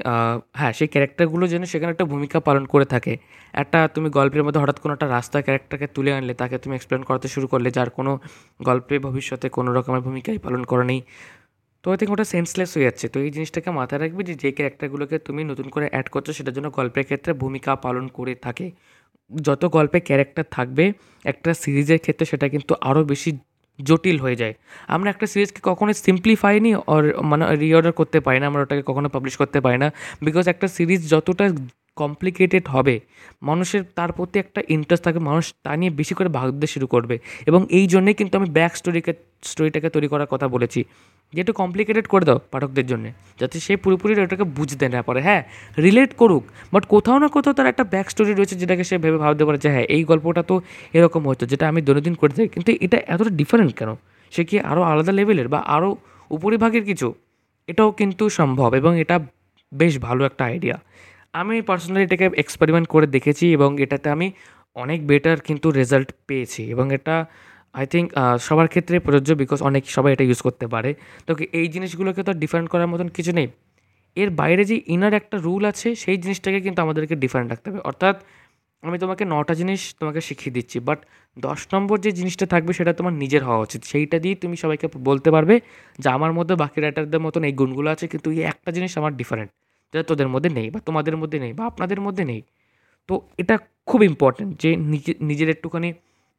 [0.59, 3.13] হ্যাঁ সেই ক্যারেক্টারগুলো যেন সেখানে একটা ভূমিকা পালন করে থাকে।
[3.53, 7.27] একটা তুমি গল্পের মধ্যে হঠাৎ কোনো একটা রাস্তা ক্যারেক্টারকে তুলে আনলে, তাকে তুমি এক্সপ্লেন করতে
[7.35, 8.11] শুরু করলে, যার কোনো
[8.69, 10.99] গল্পে ভবিষ্যতে কোনো রকমের ভূমিকাই পালন করে নেই।
[11.83, 15.15] তো আই থিঙ্ক ওটা সেন্সলেস হয়ে যাচ্ছে। তো এই জিনিসটাকে মাথায় রাখবে যে যে ক্যারেক্টারগুলোকে
[15.27, 18.65] তুমি নতুন করে অ্যাড করছ, সেটার জন্য গল্পের ক্ষেত্রে ভূমিকা পালন করে থাকে।
[19.31, 20.85] যত গল্পে ক্যারেক্টার থাকবে,
[21.25, 23.29] একটা সিরিজের ক্ষেত্রে সেটা কিন্তু আরও বেশি
[23.87, 24.53] জটিল হয়ে যায়।
[24.87, 29.07] আমরা একটা সিরিজকে কখনোই সিম্পলিফাই নি অর মানে রিঅর্ডার করতে পারি না, আমরা ওটাকে কখনো
[29.09, 29.87] পাবলিশ করতে পারি না।
[30.21, 31.45] বিকজ একটা সিরিজ যতটা
[31.97, 32.95] কমপ্লিকেটেড হবে,
[33.41, 37.15] মানুষের তার প্রতি একটা ইন্টারেস্ট থাকবে, মানুষ তা নিয়ে বেশি করে ভাবতে শুরু করবে।
[37.49, 40.83] এবং এই জন্যেই কিন্তু আমি ব্যাক স্টোরিকে স্টোরিটাকে তৈরি করার কথা বলেছি।
[41.33, 43.05] যে একটু কমপ্লিকেটেড করে দাও পাঠকদের জন্য,
[43.39, 45.41] যাতে সে পুরোপুরি ওটাকে বুঝতে না পারে। হ্যাঁ
[45.85, 46.43] রিলেট করুক
[46.73, 49.69] বাট কোথাও না কোথাও তার একটা ব্যাক স্টোরি রয়েছে যেটাকে সে ভেবে ভাবতে পারে যে
[49.73, 50.55] হ্যাঁ এই গল্পটা তো
[50.97, 53.89] এরকম হতো, যেটা আমি দৈনন্দিন করে থাকি। কিন্তু এটা এতটা ডিফারেন্ট কেন?
[54.33, 55.89] সে কি আরও আলাদা লেভেলের বা আরও
[56.31, 57.07] উপরিভাগের কিছু?
[57.69, 59.15] এটাও কিন্তু সম্ভব এবং এটা
[59.71, 60.77] বেশ ভালো একটা আইডিয়া
[61.39, 64.27] আমি পার্সোনালি এটাকে এক্সপেরিমেন্ট করে দেখেছি এবং এটাতে আমি
[64.75, 67.15] অনেক বেটার কিন্তু রেজাল্ট পেয়েছি এবং এটা
[67.75, 68.07] আই থিঙ্ক
[68.47, 70.89] সবার ক্ষেত্রে প্রযোজ্য বিকজ অনেক সবাই এটা ইউজ করতে পারে।
[71.27, 73.47] তো এই জিনিসগুলোকে তো ডিফারেন্ট করার মতন কিছু নেই।
[74.21, 78.15] এর বাইরে যে ইনার একটা রুল আছে, সেই জিনিসটাকে কিন্তু আমাদেরকে ডিফারেন্ট রাখতে হবে। অর্থাৎ
[78.83, 80.99] আমি তোমাকে নটা জিনিস তোমাকে শিখিয়ে দিচ্ছি বাট
[81.37, 85.29] দশ নম্বর যে জিনিসটা থাকবে সেটা তোমার নিজের হওয়া উচিত। সেইটা দিয়ে তুমি সবাইকে বলতে
[85.35, 85.55] পারবে
[86.03, 89.49] যে আমার মধ্যে বাকি রাইটারদের মতন এই গুণগুলো আছে, কিন্তু এই একটা জিনিস আমার ডিফারেন্ট
[89.91, 92.41] যেটা তোদের মধ্যে নেই বা তোমাদের মধ্যে নেই বা আপনাদের মধ্যে নেই।
[93.09, 93.55] তো এটা
[93.89, 95.89] খুব ইম্পর্ট্যান্ট যে নিজে, নিজের একটুখানি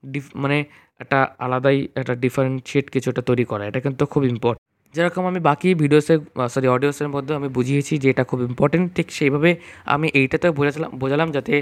[0.04, 0.58] ডিফ মানে
[1.02, 5.68] একটা আলাদাই একটা ডিফারেন্সিয়েট কিছু একটা তৈরি করা, এটা কিন্তু খুব ইম্পর্টেন্ট যেরকম আমি বাকি
[5.82, 6.14] ভিডিওসে
[6.54, 9.50] সরি অডিওসের মধ্যে আমি বুঝিয়েছি যে এটা খুব ইম্পর্টেন্ট ঠিক সেইভাবে
[9.94, 11.54] আমি এইটাতেও বোঝালাম বোঝালাম যাতে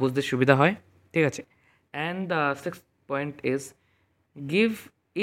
[0.00, 0.72] বুঝতে সুবিধা হয়,
[1.14, 1.42] ঠিক আছে?
[1.94, 2.78] And the six
[3.10, 3.62] point is
[4.36, 4.70] give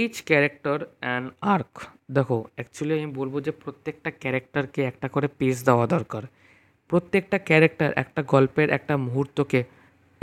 [0.03, 1.73] each character an arc
[2.17, 6.23] দেখো অ্যাকচুয়ালি আমি বলব যে প্রত্যেকটা ক্যারেক্টারকে একটা করে পেজ দেওয়া দরকার।
[6.89, 9.59] প্রত্যেকটা ক্যারেক্টার একটা গল্পের একটা মুহূর্তকে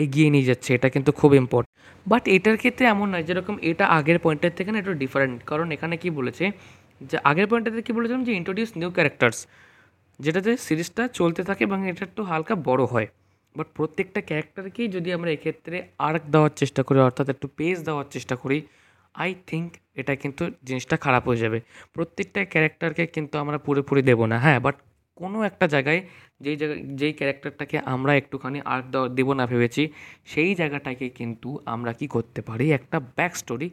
[0.04, 1.74] এগিয়ে নিয়ে যাচ্ছে, এটা কিন্তু খুব ইম্পর্টেন্ট
[2.10, 5.94] বাট এটার ক্ষেত্রে এমন নয়, যেরকম এটা আগের পয়েন্টের থেকে না একটু ডিফারেন্ট কারণ এখানে
[6.02, 6.44] কি বলেছে,
[7.10, 9.38] যে আগের পয়েন্টটাতে কী বলেছিলাম যে ইন্ট্রোডিউস নিউ ক্যারেক্টার্স
[10.24, 13.08] যেটাতে সিরিজটা চলতে থাকে এবং এটা একটু হালকা বড় হয়।
[13.54, 15.76] বাট প্রত্যেকটা ক্যারেক্টারকেই যদি আমরা এক্ষেত্রে
[16.08, 18.58] আর্ক দেওয়ার চেষ্টা করি, অর্থাৎ একটু পেজ দেওয়ার চেষ্টা করি
[19.14, 19.68] আই থিঙ্ক
[20.00, 21.58] এটা কিন্তু জিনিসটা খারাপ হয়ে যাবে।
[21.94, 24.76] প্রত্যেকটা ক্যারেক্টারকে কিন্তু আমরা পুরোপুরি দেবো না হ্যাঁ বাট
[25.20, 26.00] কোনো একটা জায়গায়
[26.44, 29.82] যেই জায়গায় যেই ক্যারেক্টারটাকে আমরা একটুখানি আর্ক দেওয়া, দেবো না ভেবেছি,
[30.32, 32.66] সেই জায়গাটাকে কিন্তু আমরা কি করতে পারি?
[32.78, 33.68] একটা ব্যাক স্টোরি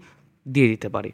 [0.46, 1.12] দিয়ে দিতে পারি।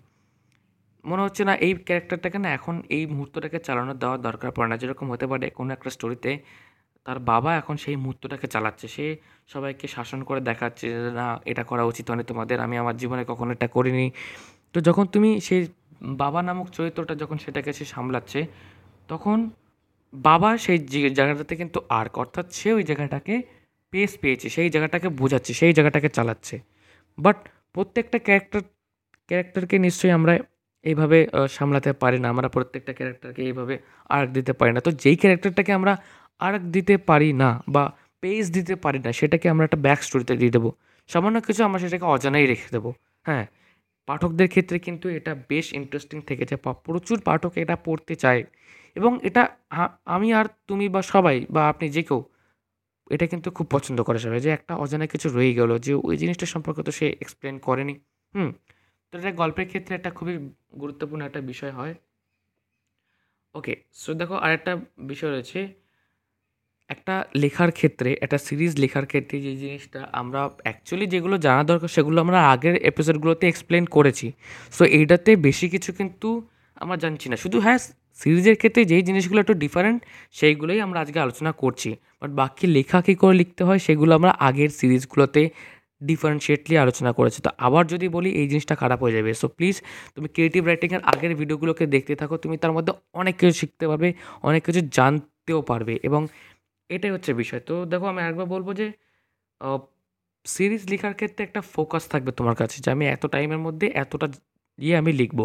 [1.06, 5.08] মনে হচ্ছে না এই ক্যারেক্টারটাকে না এখন এই মুহূর্তটাকে চালানোর দেওয়ার দরকার পড়ে না। যেরকম
[5.14, 6.32] হতে পারে কোনো একটা স্টোরিতে
[7.06, 9.06] তার বাবা এখন সেই মুহূর্তটাকে চালাচ্ছে। সে
[9.54, 10.88] সবাইকে শাসন করে দেখাচ্ছে
[11.20, 14.06] না, এটা করা উচিত নয় তোমাদের, আমি আমার জীবনে কখনো এটা করিনি।
[14.74, 15.62] তো যখন তুমি সেই
[16.24, 18.40] বাবা নামক চরিত্রটা যখন সেটাকে সে সামলাচ্ছে,
[19.12, 19.38] তখন
[20.14, 20.78] বাবা সেই
[21.18, 23.36] জায়গাটাতে কিন্তু আর্ক অর্থাৎ সে ওই জায়গাটাকে
[23.94, 26.56] পেস পেয়েছে, সেই জায়গাটাকে বোঝাচ্ছে, সেই জায়গাটাকে চালাচ্ছে।
[27.18, 27.38] বাট
[27.76, 28.62] প্রত্যেকটা ক্যারেক্টার
[29.30, 30.34] ক্যারেক্টারকে নিশ্চয়ই আমরা
[30.86, 31.18] এইভাবে
[31.56, 33.76] সামলাতে পারি না, আমরা প্রত্যেকটা ক্যারেক্টারকে এইভাবে
[34.18, 35.94] আর্ক দিতে পারি না। তো যেই ক্যারেক্টারটাকে আমরা
[36.48, 37.84] আর্ক দিতে পারি না বা
[38.24, 40.70] পেজ দিতে পারি না, সেটাকে আমরা একটা ব্যাক স্টোরিতে দিয়ে দেবো।
[41.10, 42.90] সামান্য কিছু আমরা সেটাকে অজানাই রেখে দেবো
[43.28, 43.46] হ্যাঁ।
[44.08, 48.42] পাঠকদের ক্ষেত্রে কিন্তু এটা বেশ ইন্টারেস্টিং থেকেছে প্রচুর পাঠক এটা পড়তে চায়।
[48.96, 49.44] এবং এটা
[50.08, 52.20] আমি আর তুমি বা সবাই বা আপনি যে কেউ,
[53.12, 56.46] এটা কিন্তু খুব পছন্দ করে সবাই যে একটা অজানা কিছু রয়ে গেলো যে ওই জিনিসটা
[56.46, 57.96] সম্পর্কে তো সে এক্সপ্লেন করেনি।
[58.34, 58.50] হুম,
[59.14, 60.36] তো এটা গল্পের ক্ষেত্রে একটা খুবই
[60.82, 61.94] গুরুত্বপূর্ণ একটা বিষয় হয়।
[63.56, 64.72] ওকে সো দেখো আর একটা
[65.10, 65.60] বিষয় রয়েছে,
[66.90, 72.18] একটা লেখার ক্ষেত্রে, একটা সিরিজ লেখার ক্ষেত্রে যে জিনিসটা আমরা অ্যাকচুয়ালি যেগুলো জানা দরকার সেগুলো
[72.22, 74.28] আমরা আগের এপিসোডগুলোতে এক্সপ্লেন করেছি।
[74.72, 76.30] সো এইটাতে বেশি কিছু কিন্তু
[76.78, 77.80] আমরা জানছি না। শুধু হ্যাঁ
[78.22, 80.00] সিরিজের ক্ষেত্রে যেই জিনিসগুলো একটু ডিফারেন্ট
[80.40, 81.90] সেইগুলোই আমরা আজকে আলোচনা করছি।
[82.22, 85.42] বাট বাকি লেখা কী করে লিখতে হয়, সেগুলো আমরা আগের সিরিজগুলোতে
[86.02, 89.76] ডিফারেন্সিয়েটলি আলোচনা করেছে। তো আবার যদি বলি, এই জিনিসটা খারাপ হয়ে যাবে। সো প্লিজ
[90.16, 94.10] তুমি ক্রিয়েটিভ রাইটিংয়ের আগের ভিডিওগুলোকে দেখতে থাকো। তুমি তার মধ্যে অনেক কিছু শিখতে পারবে,
[94.50, 96.22] অনেক কিছু জানতেও পারবে। এবং
[96.90, 98.88] এটাই হচ্ছে বিষয়। তো দেখো, আমি একবার বলব যে
[100.46, 104.28] সিরিজ লেখার ক্ষেত্রে একটা ফোকাস থাকবে তোমার কাছে, যে আমি এত টাইমের মধ্যে এতটা
[104.80, 105.40] ইয়ে আমি লিখব।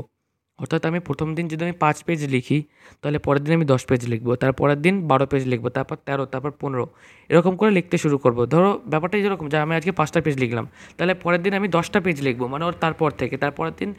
[0.58, 2.58] অর্থাৎ আমি প্রথম দিন যদি আমি পাঁচ পেজ লিখি,
[3.02, 6.50] তাহলে পরের দিন আমি দশ পেজ লিখব, তারপরের দিন বারো পেজ লিখব, তারপর তেরো, তারপর
[6.60, 6.86] পনেরো,
[7.30, 10.66] এরকম করে লিখতে শুরু করব। ধরো ব্যাপারটা যেরকম যে আমি আজকে পাঁচটা পেজ লিখলাম,
[10.96, 13.90] তাহলে পরের দিন আমি দশটা পেজ লিখব মানে ওর তারপর থেকে, তারপরের দিন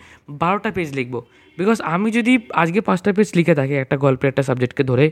[0.42, 1.16] বারোটা পেজ লিখব।
[1.58, 5.06] বিকজ আমি যদি আজকে পাঁচটা পেজ লিখে থাকি একটা গল্পের একটা সাবজেক্টকে ধরে,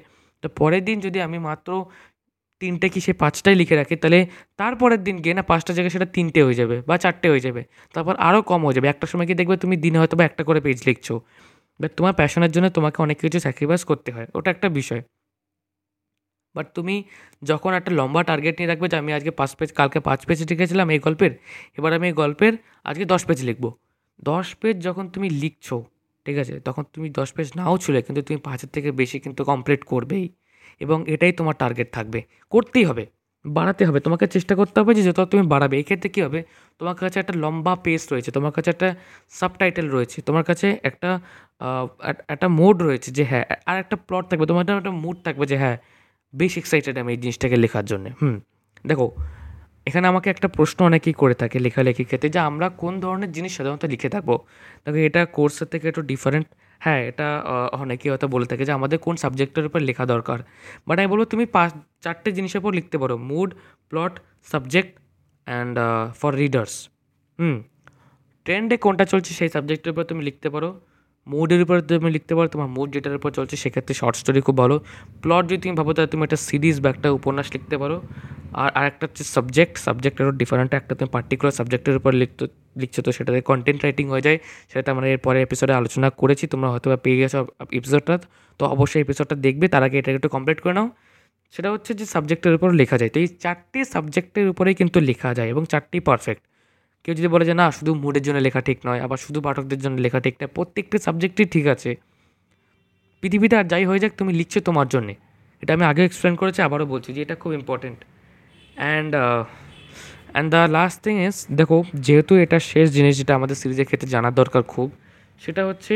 [0.44, 1.72] তো পরের দিন যদি আমি মাত্র
[2.66, 4.20] তিনটে কি সে পাঁচটাই লিখে রাখে, তাহলে
[4.60, 7.62] তারপরের দিন গিয়ে না পাঁচটা জায়গায় সেটা তিনটে হয়ে যাবে বা চারটে হয়ে যাবে,
[7.96, 10.60] তারপর আরও কম হয়ে যাবে। একটা সময় কি দেখবে তুমি দিনে হয়তো বা একটা করে
[10.66, 11.16] পেজ লিখছো।
[11.80, 15.02] বাট তোমার প্যাশনের জন্য তোমাকে অনেক কিছু স্যাক্রিফাইস করতে হয়, ওটা একটা বিষয়।
[16.56, 16.96] বাট তুমি
[17.50, 20.88] যখন একটা লম্বা টার্গেট নিয়ে রাখবে যে আমি আজকে পাঁচ পেজ কালকে পাঁচ পেজ লিখেছিলাম
[20.96, 21.32] এই গল্পের,
[21.78, 22.54] এবার আমি এই গল্পের
[22.90, 23.66] আজকে দশ পেজ লিখব।
[24.30, 25.78] দশ পেজ যখন তুমি লিখছো,
[26.26, 29.82] ঠিক আছে, তখন তুমি দশ পেজ নাও ছিল, কিন্তু তুমি পাঁচের থেকে বেশি কিন্তু কমপ্লিট
[29.92, 30.26] করবেই।
[30.80, 33.06] এবং এটাই তোমার টার্গেট থাকবে। করতেই হবে।
[33.46, 36.44] বাড়াতে হবে। তোমাকে চেষ্টা করতে হবে যে যত তুমি বাড়াবে। এই ক্ষেত্রে কী হবে?
[36.80, 38.96] তোমার কাছে একটা লম্বা পেজ রয়েছে। তোমার কাছে একটা
[39.30, 41.20] সাবটাইটেল রয়েছে। তোমার কাছে একটা
[42.28, 45.78] একটা মোড রয়েছে যে হ্যাঁ আর একটা প্লট থাকবে। তোমার একটা মুড থাকবে যে হ্যাঁ
[46.36, 48.40] বেশ এক্সাইটেড আমি এই জিনিসটাকে লেখার জন্যে। হুম।
[48.88, 49.12] দেখো,
[49.86, 53.86] এখানে আমাকে একটা প্রশ্ন অনেকেই করে থাকে লেখালেখির ক্ষেত্রে যে আমরা কোন ধরনের জিনিস সাধারণত
[53.86, 54.40] লিখে থাকব?
[54.86, 56.48] দেখো, এটা কোর্সের থেকে একটু ডিফারেন্ট
[56.86, 57.28] হ্যাঁ এটা
[57.84, 60.40] অনেকে হয়তো বলে থাকে যে আমাদের কোন সাবজেক্টের উপর লেখা দরকার।
[60.88, 61.72] বাট আমি বলব তুমি পাঁচ,
[62.04, 63.50] চারটে জিনিসের উপর লিখতে পারো। Mood
[63.92, 64.14] plot
[64.52, 64.92] subject
[65.48, 65.76] and
[66.20, 66.74] for readers
[67.40, 67.58] hmm.
[68.46, 70.70] ট্রেন্ডে কোনটা চলছে সেই সাবজেক্টের উপর তুমি লিখতে পারো।
[71.28, 74.76] মুডের উপর তুমি লিখতে পারো, তোমার মুড যেটার উপর চলছে সেক্ষেত্রে শর্ট স্টোরি খুব ভালো।
[75.24, 77.98] প্লট যদি তুমি ভাবো, তাহলে তুমি একটা সিরিজ বা একটা উপন্যাস লিখতে পারো।
[78.62, 82.44] আর আরেকটা হচ্ছে সাবজেক্ট সাবজেক্টেরও ডিফারেন্ট একটা তুমি পার্টিকুলার সাবজেক্টের উপর লিখতে,
[82.82, 84.38] লিখছো, তো সেটাতে কন্টেন্ট রাইটিং হয়ে যায়।
[84.70, 87.40] সেটাতে আমরা এর পরে এপিসোডে আলোচনা করেছি, তোমরা হয়তো বা পেয়ে গেছো
[87.80, 88.16] এপিসোডটা
[88.60, 90.88] তো অবশ্যই এপিসোডটা দেখবে, তার আগে এটাকে একটু কমপ্লিট করে নাও।
[91.54, 95.50] সেটা হচ্ছে যে সাবজেক্টের উপর লেখা যায়। তো এই চারটি সাবজেক্টের উপরেই কিন্তু লেখা যায়
[95.54, 96.44] এবং চারটি পারফেক্ট
[97.06, 99.96] কেউ যদি বলে যে, না, শুধু মুডের জন্য লেখা ঠিক নয়, আবার শুধু পাঠকদের জন্য
[100.06, 101.92] লেখা ঠিক নয়, প্রত্যেকটি সাবজেক্টই ঠিক আছে।
[103.22, 105.14] পৃথিবীতে আর যাই হয়ে যাক, তুমি লিখছো তোমার জন্যে।
[105.64, 107.98] এটা আমি আগে এক্সপ্লেন করেছি, আবারও বলছি যে এটা খুব important
[108.76, 109.12] and
[110.34, 114.34] and the last thing is দেখো, যেহেতু এটা শেষ জিনিস যেটা আমাদের সিরিজের ক্ষেত্রে জানার
[114.42, 114.88] দরকার খুব,
[115.42, 115.94] সেটা হচ্ছে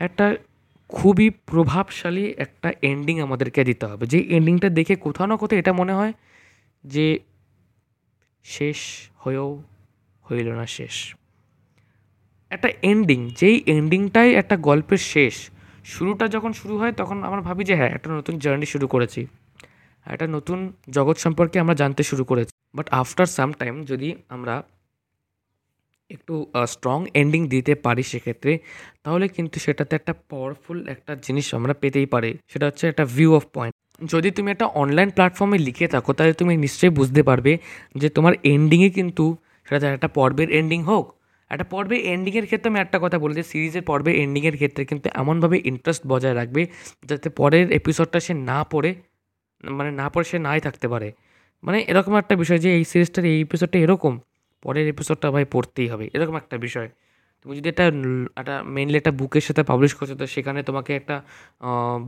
[0.00, 0.26] একটা
[0.90, 5.92] খুবই প্রভাবশালী একটা এন্ডিং আমাদেরকে দিতে হবে। যে এন্ডিংটা দেখে কোথাও না কোথাও এটা মনে
[5.92, 6.12] হয়
[6.84, 7.06] যে
[8.44, 8.78] শেষ
[9.18, 9.62] হয়েও
[10.30, 11.14] হইল না শেষ।
[12.50, 15.50] একটা এন্ডিং যেই এন্ডিংটাই একটা গল্পের শেষ,
[15.84, 19.26] শুরুটা যখন শুরু হয় তখন আমরা ভাবি যে হ্যাঁ একটা নতুন জার্নি শুরু করেছি।
[20.06, 24.62] একটা নতুন জগৎ সম্পর্কে আমরা জানতে শুরু করেছি। বাট আফটার সাম টাইম যদি আমরা
[26.10, 28.58] একটু স্ট্রং এন্ডিং দিতে পারি সেক্ষেত্রে,
[29.02, 33.44] তাহলে কিন্তু সেটাতে একটা পাওয়ারফুল একটা জিনিস আমরা পেতেই পারি। সেটা হচ্ছে একটা ভিউ অফ
[33.52, 37.58] পয়েন্ট যদি তুমি একটা অনলাইন প্ল্যাটফর্মে লিখে থাকো, তাহলে তুমি নিশ্চয়ই বুঝতে পারবে
[37.94, 39.36] যে তোমার এন্ডিংয়ে কিন্তু
[39.68, 41.14] সেটা একটা পর্বের এন্ডিং হোক।
[41.50, 45.60] একটা পর্বের এন্ডিংয়ের ক্ষেত্রে আমি একটা কথা বলি যে সিরিজের পর্বের এন্ডিংয়ের ক্ষেত্রে কিন্তু এমনভাবে
[45.64, 46.66] ইন্টারেস্ট বজায় রাখবে
[47.04, 48.94] যাতে পরের এপিসোডটা সে না পড়ে
[49.64, 51.12] মানে না পড়ে সে নাই থাকতে পারে।
[51.62, 54.18] মানে এরকম একটা বিষয় যে, এই সিরিজটার এই এপিসোডটা এরকম,
[54.62, 56.88] পরের এপিসোডটা ভাই পড়তেই হবে, এরকম একটা বিষয়।
[57.42, 57.84] তুমি যদি একটা
[58.40, 61.16] একটা মেনলি একটা বুকের সাথে পাবলিশ করছ, তো সেখানে তোমাকে একটা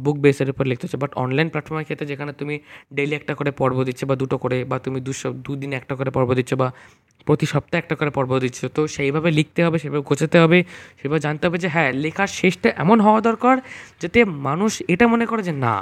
[0.05, 2.55] বুক বেসের উপর লিখতে হচ্ছে। বাট অনলাইন প্ল্যাটফর্মের ক্ষেত্রে যেখানে তুমি
[2.97, 6.31] ডেইলি একটা করে পর্ব দিচ্ছে বা দুটো করে, বা তুমি দুশো, দুদিন একটা করে পর্ব
[6.39, 6.69] দিচ্ছ বা
[7.27, 10.59] প্রতি সপ্তাহে একটা করে পর্ব দিচ্ছ, তো সেইভাবে লিখতে হবে সেভাবে গোছাতে হবে
[11.01, 13.57] সেভাবে জানতে হবে যে হ্যাঁ লেখার শেষটা এমন হওয়া দরকার
[14.03, 14.19] যাতে
[14.49, 15.75] মানুষ এটা মনে করে যে, না,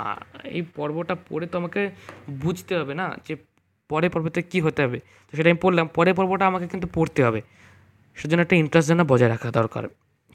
[0.56, 1.80] এই পর্বটা পড়ে তো আমাকে
[2.42, 3.34] বুঝতে হবে না যে
[3.90, 7.40] পরে পর্বতে কী হতে হবে। তো সেটা আমি পড়লাম পরে পর্বটা আমাকে কিন্তু পড়তে হবে।
[8.20, 9.84] সেজন্য একটা ইন্টারেস্ট যেন বজায় রাখা দরকার।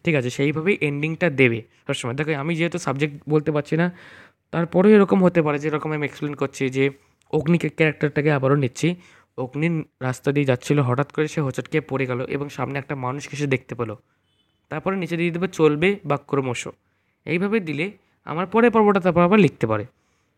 [0.03, 3.87] ঠিক আছে, সেইভাবেই এন্ডিংটা দেবে সবসময়। দেখো, আমি যেহেতু সাবজেক্ট বলতে পারছি না,
[4.53, 6.83] তারপরেও এরকম হতে পারে, যেরকম আমি এক্সপ্লেন করছি যে,
[7.33, 8.87] অগ্নিকে ক্যারেক্টারটাকে আবারও নিচ্ছি।
[9.37, 9.67] অগ্নি
[10.01, 13.73] রাস্তা দিয়ে যাচ্ছিল, হঠাৎ করে সে হোঁচটকে পড়ে গেল এবং সামনে একটা মানুষকে সে দেখতে
[13.75, 13.91] পেল।
[14.71, 16.61] তারপরে নিচে দিয়ে দেবে, চলবে বা ক্রমশ
[17.25, 17.85] এইভাবে দিলে
[18.25, 19.85] আমার পরে পর্বটা তারপর আবার লিখতে পারে।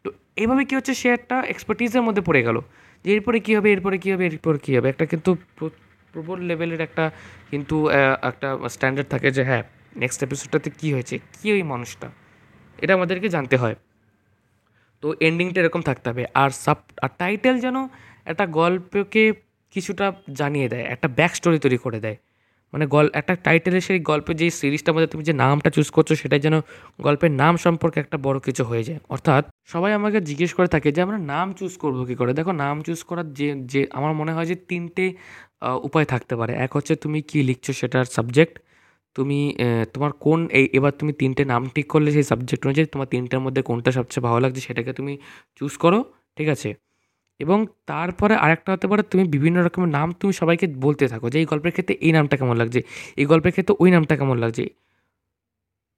[0.04, 2.58] তো এইভাবে কী হচ্ছে, সে একটা এক্সপার্টিসের মধ্যে পড়ে গেল।
[3.06, 4.88] যে এরপরে কী হবে, এরপরে কী হবে, এরপরে কী হবে?
[4.90, 5.32] একটা কিন্তু
[6.17, 7.06] প্রবল লেভেলের একটা
[7.51, 7.75] কিন্তু
[8.30, 9.63] একটা স্ট্যান্ডার্ড থাকে যে হ্যাঁ
[9.95, 12.08] নেক্সট এপিসোডটাতে কী হয়েছে, কী ওই মানুষটা?
[12.82, 13.75] এটা আমাদেরকে জানতে হয়।
[15.01, 17.77] তো এন্ডিংটা এরকম থাকতে হবে। আর সাব আর টাইটেল যেন
[18.25, 19.23] একটা গল্পকে
[19.73, 22.17] কিছুটা জানিয়ে দেয়, একটা ব্যাক স্টোরি তৈরি করে দেয়।
[22.73, 26.39] মানে গল, একটা টাইটেলের সেই গল্পের যে সিরিজটার মধ্যে তুমি যে নামটা চুজ করছ, সেটাই
[26.39, 26.56] যেন
[27.01, 31.01] গল্পের নাম সম্পর্কে একটা বড় কিছু হয়ে যায়। অর্থাৎ সবাই আমাকে জিজ্ঞেস করে থাকে যে,
[31.01, 32.34] আমরা নাম চুজ করব কী করে?
[32.34, 35.06] দেখো, নাম চুজ করার যে যে, আমার মনে হয় যে তিনটে
[35.88, 38.56] উপায় থাকতে পারে। এক হচ্ছে তুমি কী লিখছো সেটার সাবজেক্ট
[39.15, 39.39] তুমি
[39.93, 43.62] তোমার কোন এই, এবার তুমি তিনটে নাম ঠিক করলে সেই সাবজেক্ট অনুযায়ী তোমার তিনটার মধ্যে
[43.70, 45.13] কোনটা সবচেয়ে ভালো লাগছে সেটাকে তুমি
[45.58, 46.00] চুজ করো,
[46.38, 46.70] ঠিক আছে?
[47.39, 47.58] এবং
[47.91, 51.74] তারপরে আরেকটা হতে পারে তুমি বিভিন্ন রকমের নাম তুমি সবাইকে বলতে থাকো যে এই গল্পের
[51.76, 52.80] ক্ষেত্রে এই নামটা কেমন লাগছে,
[53.22, 54.63] এই গল্পের ক্ষেত্রে ওই নামটা কেমন লাগছে।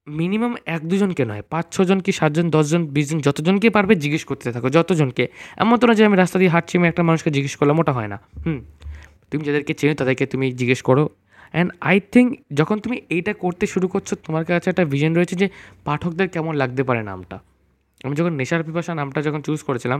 [0.08, 4.68] মিনিমাম এক দুজনকে নয়, পাঁচ ছজন কি সাতজন, দশজন, বিশজন, যতজনকে পারবে জিজ্ঞেস করতে থাকো,
[4.78, 5.24] যতজনকে।
[5.62, 8.10] এমন তো না যে আমি রাস্তা দিয়ে হাঁটছি, আমি একটা মানুষকে জিজ্ঞেস করলাম, ওটা হয়
[8.14, 8.60] না। হুম।
[9.32, 11.04] তুমি যাদেরকে চেনো তাদেরকে তুমি জিজ্ঞেস করো।
[11.54, 15.48] অ্যান্ড আই থিঙ্ক যখন তুমি এইটা করতে শুরু করছ, তোমার কাছে একটা ভিজন রয়েছে যে
[15.88, 17.38] পাঠকদের কেমন লাগতে পারে নামটা।
[18.06, 20.00] আমি যখন নেশার পিপাসা নামটা যখন চুজ করেছিলাম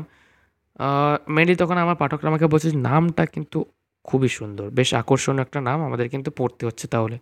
[1.36, 3.60] মেনলি তখন আমার পাঠকরা আমাকে বলছে নামটা কিন্তু
[4.06, 7.18] খুবই সুন্দর, বেশ আকর্ষণীয় একটা নাম, আমাদের কিন্তু পড়তে হচ্ছে তাহলে।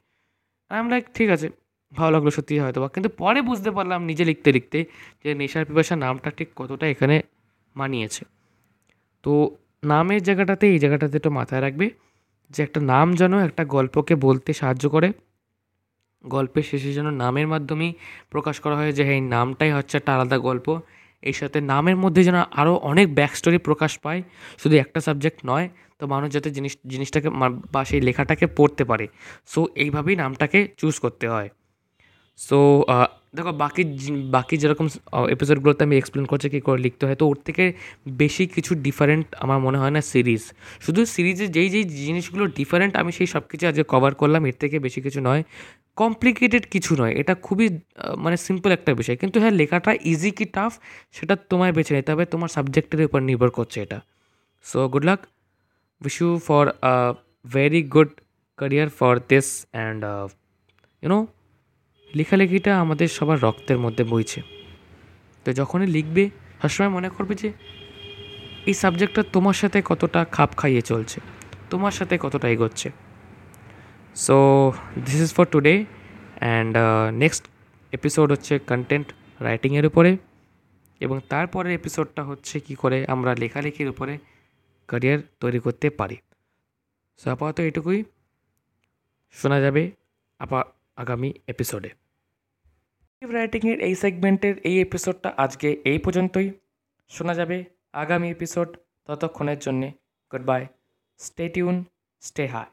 [0.71, 1.47] আই এম লাইক ঠিক আছে,
[1.91, 4.79] ভালো লাগল সত্যি হয়তো বা কিন্তু পরে বুঝতে পারলাম নিজে লিখতে লিখতে
[5.23, 7.15] যে নেশার পিপাসা নামটা ঠিক কতটা এখানে
[7.75, 8.23] মানিয়েছে।
[9.23, 9.33] তো
[9.83, 11.89] নামের জায়গাটাতে, এই জায়গাটাতে একটু মাথায় রাখবে
[12.51, 15.11] যে একটা নাম যেন একটা গল্পকে বলতে সাহায্য করে।
[16.25, 17.93] গল্পের শেষে যেন নামের মাধ্যমেই
[18.29, 20.79] প্রকাশ করা হয় যে হ্যাঁ এই নামটাই হচ্ছে একটা আলাদা গল্প।
[21.21, 24.23] এর সাথে নামের মধ্যে যেন আরও অনেক ব্যাক স্টোরি প্রকাশ পায়,
[24.57, 27.29] শুধু একটা সাবজেক্ট নয়, তো মানুষ যাতে জিনিস, জিনিসটাকে
[27.71, 29.07] বা সেই লেখাটাকে পড়তে পারে।
[29.45, 31.49] সো এইভাবেই নামটাকে চুজ করতে হয়।
[32.35, 32.85] সো
[33.37, 33.81] দেখো, বাকি
[34.35, 34.87] বাকি যেরকম
[35.35, 37.63] এপিসোডগুলোতে আমি এক্সপ্লেন করছি কী করে লিখতে হয়, তো ওর থেকে
[38.21, 40.43] বেশি কিছু ডিফারেন্ট আমার মনে হয় না সিরিজ
[40.85, 44.75] শুধু সিরিজে যেই যেই জিনিসগুলো ডিফারেন্ট আমি সেই সব কিছু আজকে কভার করলাম, এর থেকে
[44.85, 45.41] বেশি কিছু নয়।
[46.01, 47.67] কমপ্লিকেটেড কিছু নয়, এটা খুবই
[48.23, 50.71] মানে সিম্পল একটা বিষয়। কিন্তু হ্যাঁ লেখাটা ইজি কি টাফ
[51.17, 53.99] সেটা তোমায় বেছে নিতে হবে, তোমার সাবজেক্টের উপর নির্ভর করছে এটা।
[54.65, 55.19] So good luck
[56.01, 56.93] wish you for a
[57.55, 58.11] very good
[58.59, 60.01] career for this and
[61.03, 61.19] you know
[62.15, 64.39] লেখালেখিটা আমাদের সবার রক্তের মধ্যে বইছে।
[65.45, 66.23] তো যখনই লিখবে,
[66.61, 67.49] সবসময় মনে করবে যে,
[68.69, 71.17] এই সাবজেক্টটা তোমার সাথে কতটা খাপ খাইয়ে চলছে,
[71.69, 72.89] তোমার সাথে কতটা এগোচ্ছে।
[74.15, 74.37] So
[75.05, 75.75] this is for today
[76.39, 76.73] and
[77.23, 77.43] next
[77.93, 79.07] episode হচ্ছে কন্টেন্ট
[79.39, 80.17] রাইটিংয়ের উপরে
[81.01, 84.17] এবং তারপরের এপিসোডটা হচ্ছে কি করে আমরা লেখালেখির উপরে
[84.89, 86.17] ক্যারিয়ার তৈরি করতে পারি।
[87.19, 88.03] সো আপাতত এটুকুই
[89.31, 89.91] শোনা যাবে,
[90.39, 90.59] আপা
[90.97, 91.89] আগামী এপিসোডে
[93.21, 96.47] রাইটিংয়ের এই সেগমেন্টের এই এপিসোডটা আজকে এই পর্যন্তই।
[97.09, 97.57] শোনা যাবে
[97.93, 99.87] আগামী এপিসোড ততক্ষণের জন্যে।
[100.31, 100.67] Good bye
[101.17, 101.75] stay tune
[102.21, 102.65] stay high